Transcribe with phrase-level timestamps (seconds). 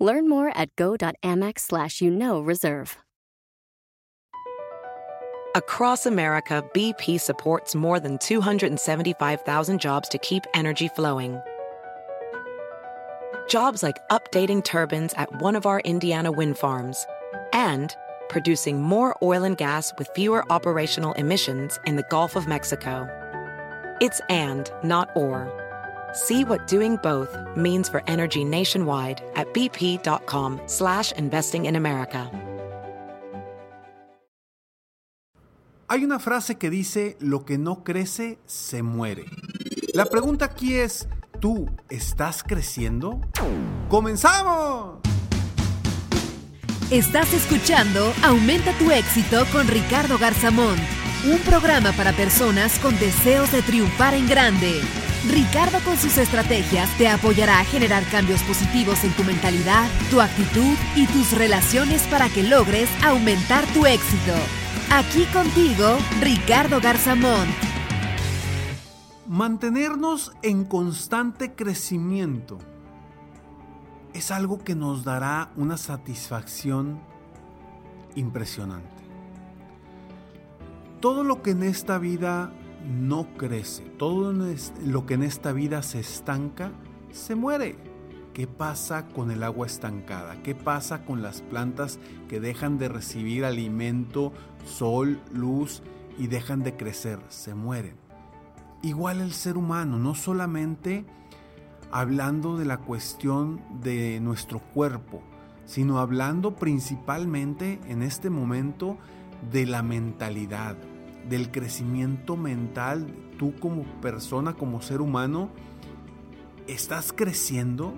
[0.00, 2.96] Learn more at go.amex slash you know reserve.
[5.56, 11.40] Across America, BP supports more than 275,000 jobs to keep energy flowing.
[13.48, 17.04] Jobs like updating turbines at one of our Indiana wind farms
[17.52, 17.96] and
[18.28, 23.08] producing more oil and gas with fewer operational emissions in the Gulf of Mexico.
[24.00, 25.52] It's and, not or.
[26.12, 32.30] See what doing both means for energy nationwide at bp.com slash investing in America.
[35.88, 39.24] Hay una frase que dice, lo que no crece, se muere.
[39.92, 41.08] La pregunta aquí es,
[41.40, 43.20] ¿tú estás creciendo?
[43.88, 45.00] ¡Comenzamos!
[46.92, 50.76] Estás escuchando Aumenta tu éxito con Ricardo Garzamón,
[51.28, 54.80] un programa para personas con deseos de triunfar en grande.
[55.28, 60.76] Ricardo con sus estrategias te apoyará a generar cambios positivos en tu mentalidad, tu actitud
[60.96, 64.32] y tus relaciones para que logres aumentar tu éxito.
[64.90, 67.48] Aquí contigo, Ricardo Garzamón.
[69.28, 72.58] Mantenernos en constante crecimiento
[74.14, 76.98] es algo que nos dará una satisfacción
[78.14, 78.88] impresionante.
[81.00, 82.52] Todo lo que en esta vida
[82.88, 86.72] no crece, todo lo que en esta vida se estanca,
[87.10, 87.76] se muere.
[88.32, 90.42] ¿Qué pasa con el agua estancada?
[90.42, 91.98] ¿Qué pasa con las plantas
[92.28, 94.32] que dejan de recibir alimento,
[94.64, 95.82] sol, luz
[96.16, 97.18] y dejan de crecer?
[97.28, 97.96] Se mueren.
[98.82, 101.04] Igual el ser humano, no solamente
[101.90, 105.22] hablando de la cuestión de nuestro cuerpo,
[105.66, 108.96] sino hablando principalmente en este momento
[109.52, 110.76] de la mentalidad,
[111.28, 113.06] del crecimiento mental.
[113.38, 115.50] Tú como persona, como ser humano,
[116.66, 117.94] ¿estás creciendo?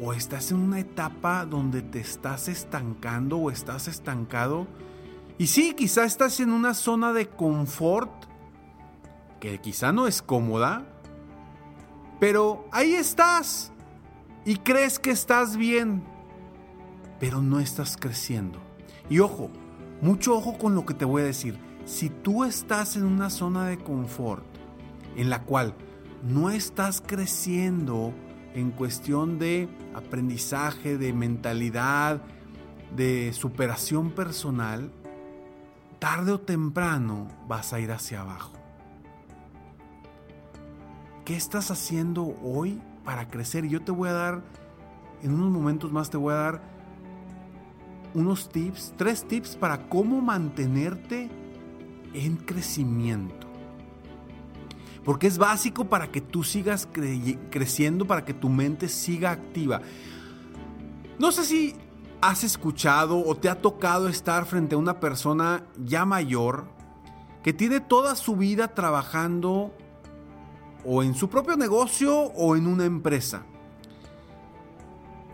[0.00, 4.66] ¿O estás en una etapa donde te estás estancando o estás estancado?
[5.38, 8.10] Y sí, quizá estás en una zona de confort
[9.40, 10.86] que quizá no es cómoda,
[12.20, 13.72] pero ahí estás
[14.44, 16.04] y crees que estás bien,
[17.18, 18.60] pero no estás creciendo.
[19.10, 19.50] Y ojo,
[20.02, 21.58] mucho ojo con lo que te voy a decir.
[21.86, 24.44] Si tú estás en una zona de confort
[25.16, 25.74] en la cual
[26.22, 28.12] no estás creciendo
[28.54, 32.20] en cuestión de aprendizaje, de mentalidad,
[32.96, 34.90] de superación personal,
[36.00, 38.52] tarde o temprano vas a ir hacia abajo.
[41.24, 43.68] ¿Qué estás haciendo hoy para crecer?
[43.68, 44.42] Yo te voy a dar,
[45.22, 46.71] en unos momentos más te voy a dar
[48.14, 51.30] unos tips, tres tips para cómo mantenerte
[52.14, 53.46] en crecimiento.
[55.04, 56.88] Porque es básico para que tú sigas
[57.50, 59.80] creciendo, para que tu mente siga activa.
[61.18, 61.74] No sé si
[62.20, 66.66] has escuchado o te ha tocado estar frente a una persona ya mayor
[67.42, 69.74] que tiene toda su vida trabajando
[70.84, 73.42] o en su propio negocio o en una empresa.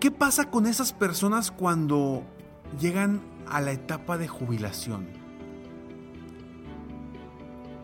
[0.00, 2.24] ¿Qué pasa con esas personas cuando
[2.80, 5.06] llegan a la etapa de jubilación?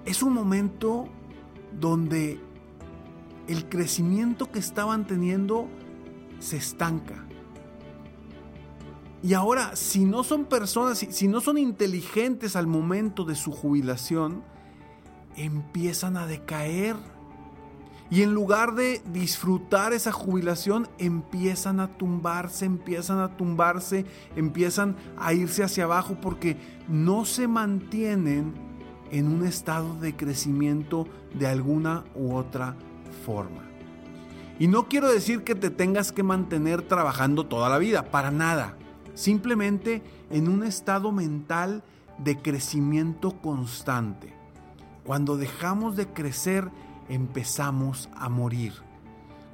[0.04, 1.08] Es un momento
[1.78, 2.40] donde
[3.46, 5.68] el crecimiento que estaban teniendo
[6.38, 7.24] se estanca.
[9.22, 14.44] Y ahora, si no son personas, si no son inteligentes al momento de su jubilación,
[15.36, 16.96] empiezan a decaer
[18.10, 25.34] y en lugar de disfrutar esa jubilación, empiezan a tumbarse, empiezan a tumbarse, empiezan a
[25.34, 26.56] irse hacia abajo porque
[26.88, 28.54] no se mantienen
[29.10, 32.76] en un estado de crecimiento de alguna u otra
[33.26, 33.62] forma.
[34.58, 38.76] Y no quiero decir que te tengas que mantener trabajando toda la vida, para nada.
[39.14, 41.84] Simplemente en un estado mental
[42.18, 44.34] de crecimiento constante.
[45.04, 46.70] Cuando dejamos de crecer,
[47.08, 48.74] empezamos a morir.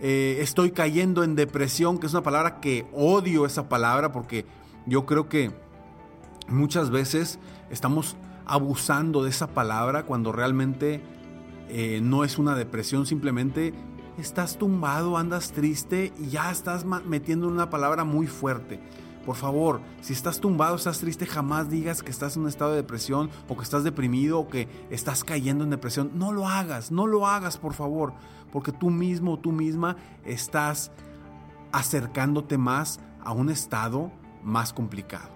[0.00, 4.44] eh, estoy cayendo en depresión, que es una palabra que odio esa palabra porque
[4.86, 5.52] yo creo que
[6.48, 7.38] muchas veces
[7.70, 11.00] estamos abusando de esa palabra cuando realmente
[11.68, 13.74] eh, no es una depresión, simplemente
[14.18, 18.80] estás tumbado, andas triste y ya estás metiendo una palabra muy fuerte.
[19.26, 22.76] Por favor, si estás tumbado, estás triste, jamás digas que estás en un estado de
[22.76, 26.12] depresión o que estás deprimido o que estás cayendo en depresión.
[26.14, 28.14] No lo hagas, no lo hagas, por favor,
[28.52, 30.92] porque tú mismo o tú misma estás
[31.72, 34.12] acercándote más a un estado
[34.44, 35.30] más complicado.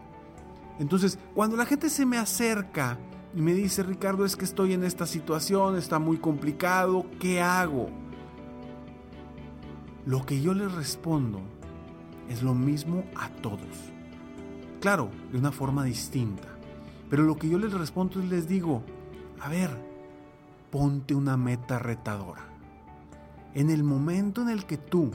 [0.78, 2.96] Entonces, cuando la gente se me acerca
[3.34, 7.88] y me dice, Ricardo, es que estoy en esta situación, está muy complicado, ¿qué hago?
[10.06, 11.40] Lo que yo les respondo
[12.30, 13.92] es lo mismo a todos.
[14.80, 16.48] Claro, de una forma distinta.
[17.10, 18.82] Pero lo que yo les respondo es les digo,
[19.40, 19.70] a ver,
[20.70, 22.46] ponte una meta retadora.
[23.52, 25.10] En el momento en el que tú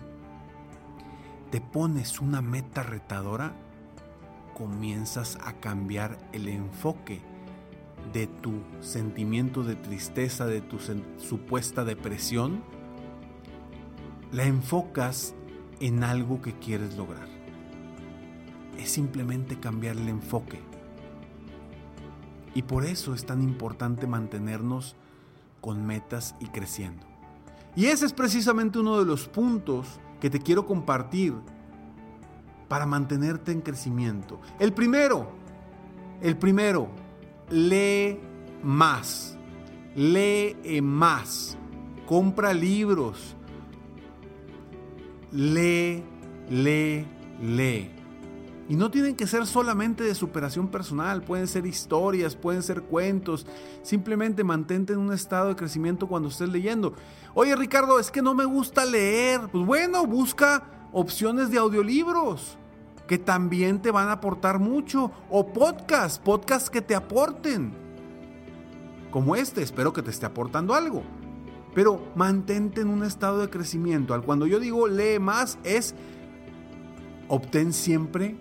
[1.52, 3.54] te pones una meta retadora,
[4.54, 7.22] comienzas a cambiar el enfoque
[8.12, 10.80] de tu sentimiento de tristeza, de tu
[11.18, 12.62] supuesta depresión,
[14.32, 15.34] la enfocas
[15.80, 17.28] en algo que quieres lograr.
[18.78, 20.60] Es simplemente cambiar el enfoque.
[22.54, 24.96] Y por eso es tan importante mantenernos
[25.62, 27.06] con metas y creciendo.
[27.76, 31.34] Y ese es precisamente uno de los puntos que te quiero compartir
[32.68, 34.40] para mantenerte en crecimiento.
[34.60, 35.30] El primero,
[36.22, 36.88] el primero,
[37.50, 38.20] lee
[38.64, 39.38] más,
[39.96, 41.58] lee más,
[42.06, 43.36] compra libros,
[45.36, 46.04] lee,
[46.50, 47.06] lee,
[47.42, 47.92] lee.
[48.68, 53.46] Y no tienen que ser solamente de superación personal, pueden ser historias, pueden ser cuentos.
[53.84, 56.94] Simplemente mantente en un estado de crecimiento cuando estés leyendo.
[57.36, 59.42] Oye Ricardo, es que no me gusta leer.
[59.52, 62.58] Pues bueno, busca opciones de audiolibros
[63.08, 65.12] que también te van a aportar mucho.
[65.30, 67.72] O podcasts, podcasts que te aporten.
[69.12, 71.04] Como este, espero que te esté aportando algo.
[71.76, 74.16] Pero mantente en un estado de crecimiento.
[74.16, 75.94] Al cuando yo digo lee más es
[77.28, 78.38] obtén siempre,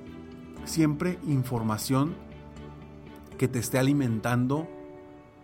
[0.64, 2.14] siempre información
[3.36, 4.68] que te esté alimentando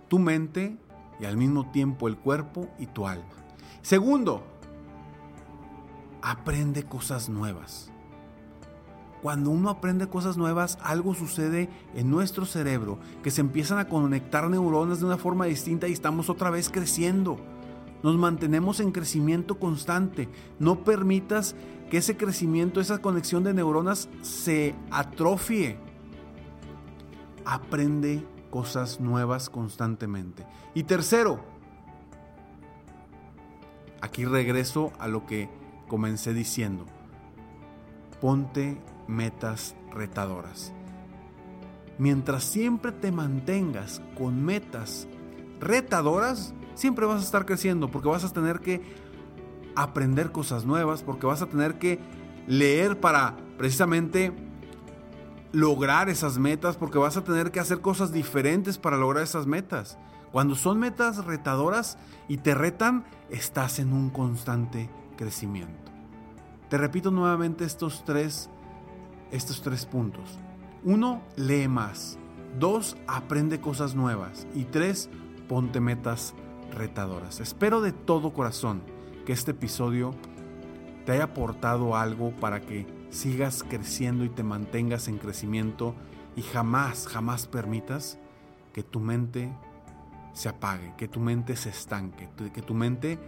[0.08, 0.78] tu mente
[1.18, 3.26] y al mismo tiempo el cuerpo y tu alma.
[3.82, 4.42] Segundo,
[6.22, 7.90] aprende cosas nuevas.
[9.22, 14.48] Cuando uno aprende cosas nuevas, algo sucede en nuestro cerebro, que se empiezan a conectar
[14.48, 17.38] neuronas de una forma distinta y estamos otra vez creciendo.
[18.02, 20.28] Nos mantenemos en crecimiento constante.
[20.58, 21.54] No permitas
[21.90, 25.76] que ese crecimiento, esa conexión de neuronas se atrofie.
[27.44, 30.46] Aprende cosas nuevas constantemente.
[30.74, 31.40] Y tercero,
[34.00, 35.50] aquí regreso a lo que
[35.88, 36.86] comencé diciendo.
[38.20, 40.72] Ponte metas retadoras.
[41.98, 45.06] Mientras siempre te mantengas con metas
[45.58, 48.80] retadoras, siempre vas a estar creciendo porque vas a tener que
[49.76, 52.00] aprender cosas nuevas, porque vas a tener que
[52.46, 54.32] leer para precisamente
[55.52, 59.98] lograr esas metas, porque vas a tener que hacer cosas diferentes para lograr esas metas.
[60.32, 65.92] Cuando son metas retadoras y te retan, estás en un constante crecimiento.
[66.70, 68.48] Te repito nuevamente estos tres,
[69.32, 70.38] estos tres puntos.
[70.82, 72.18] Uno, lee más.
[72.58, 74.46] Dos, aprende cosas nuevas.
[74.54, 75.10] Y tres,
[75.48, 76.34] ponte metas
[76.74, 77.40] retadoras.
[77.40, 78.82] Espero de todo corazón
[79.26, 80.14] que este episodio
[81.04, 85.94] te haya aportado algo para que sigas creciendo y te mantengas en crecimiento
[86.36, 88.18] y jamás, jamás permitas
[88.72, 89.52] que tu mente
[90.32, 93.18] se apague, que tu mente se estanque, que tu mente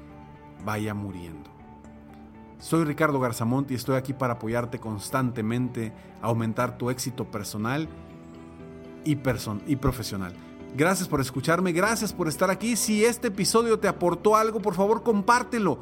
[0.65, 1.51] vaya muriendo.
[2.59, 7.89] Soy Ricardo Garzamont y estoy aquí para apoyarte constantemente a aumentar tu éxito personal
[9.05, 9.19] y,
[9.67, 10.33] y profesional.
[10.75, 12.76] Gracias por escucharme, gracias por estar aquí.
[12.76, 15.81] Si este episodio te aportó algo, por favor compártelo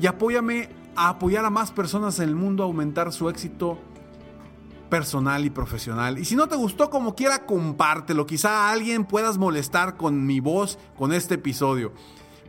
[0.00, 3.78] y apóyame a apoyar a más personas en el mundo a aumentar su éxito
[4.88, 6.18] personal y profesional.
[6.18, 8.24] Y si no te gustó como quiera, compártelo.
[8.24, 11.92] Quizá a alguien puedas molestar con mi voz con este episodio.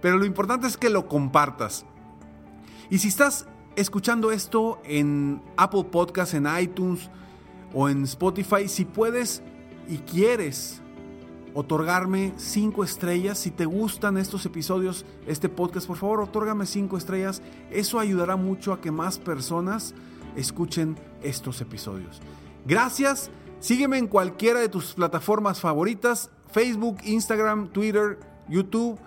[0.02, 1.86] Pero lo importante es que lo compartas.
[2.90, 7.10] Y si estás escuchando esto en Apple Podcasts, en iTunes
[7.74, 9.44] o en Spotify, si puedes
[9.90, 10.82] y quieres
[11.54, 13.38] otorgarme cinco estrellas.
[13.38, 17.42] Si te gustan estos episodios, este podcast, por favor, otórgame cinco estrellas.
[17.72, 19.94] Eso ayudará mucho a que más personas
[20.36, 22.22] escuchen estos episodios.
[22.66, 23.30] Gracias.
[23.60, 28.98] Sígueme en cualquiera de tus plataformas favoritas, Facebook, Instagram, Twitter, YouTube.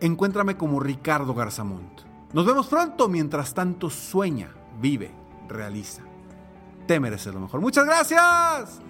[0.00, 2.00] Encuéntrame como Ricardo Garzamont.
[2.32, 3.08] Nos vemos pronto.
[3.08, 5.10] Mientras tanto, sueña, vive,
[5.48, 6.02] realiza.
[6.86, 7.60] Te mereces lo mejor.
[7.60, 8.80] Muchas gracias.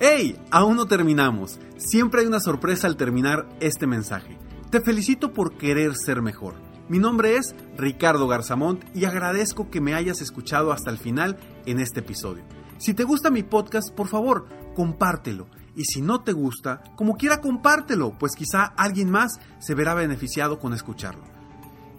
[0.00, 0.40] ¡Hey!
[0.52, 1.58] Aún no terminamos.
[1.76, 4.38] Siempre hay una sorpresa al terminar este mensaje.
[4.70, 6.54] Te felicito por querer ser mejor.
[6.88, 11.36] Mi nombre es Ricardo Garzamont y agradezco que me hayas escuchado hasta el final
[11.66, 12.44] en este episodio.
[12.78, 15.48] Si te gusta mi podcast, por favor, compártelo.
[15.74, 20.60] Y si no te gusta, como quiera compártelo, pues quizá alguien más se verá beneficiado
[20.60, 21.24] con escucharlo.